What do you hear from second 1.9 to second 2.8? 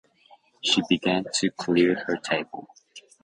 her table.